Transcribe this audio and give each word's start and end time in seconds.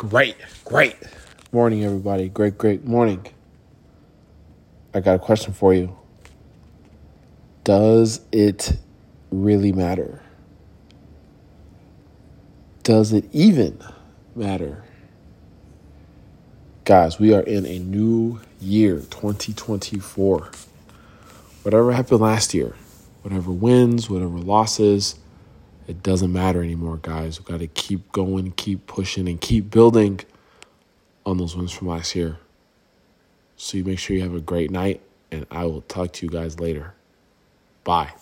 Great, 0.00 0.36
great 0.64 0.96
morning, 1.52 1.84
everybody. 1.84 2.30
Great, 2.30 2.56
great 2.56 2.86
morning. 2.86 3.26
I 4.94 5.00
got 5.00 5.16
a 5.16 5.18
question 5.18 5.52
for 5.52 5.74
you. 5.74 5.94
Does 7.64 8.22
it 8.32 8.78
really 9.30 9.72
matter? 9.72 10.22
Does 12.82 13.12
it 13.12 13.26
even 13.32 13.78
matter? 14.34 14.84
Guys, 16.86 17.18
we 17.18 17.34
are 17.34 17.42
in 17.42 17.66
a 17.66 17.78
new 17.78 18.40
year, 18.58 19.00
2024. 19.00 20.50
Whatever 21.62 21.92
happened 21.92 22.20
last 22.20 22.54
year, 22.54 22.74
whatever 23.20 23.52
wins, 23.52 24.08
whatever 24.08 24.38
losses, 24.38 25.16
it 25.90 26.04
doesn't 26.04 26.32
matter 26.32 26.62
anymore, 26.62 27.00
guys. 27.02 27.40
We've 27.40 27.46
got 27.48 27.60
to 27.60 27.66
keep 27.66 28.12
going, 28.12 28.52
keep 28.52 28.86
pushing, 28.86 29.28
and 29.28 29.40
keep 29.40 29.70
building 29.70 30.20
on 31.26 31.38
those 31.38 31.56
wins 31.56 31.72
from 31.72 31.88
last 31.88 32.14
year. 32.14 32.38
So 33.56 33.76
you 33.76 33.84
make 33.84 33.98
sure 33.98 34.16
you 34.16 34.22
have 34.22 34.34
a 34.34 34.40
great 34.40 34.70
night, 34.70 35.02
and 35.32 35.46
I 35.50 35.66
will 35.66 35.82
talk 35.82 36.12
to 36.14 36.26
you 36.26 36.30
guys 36.30 36.60
later. 36.60 36.94
Bye. 37.84 38.12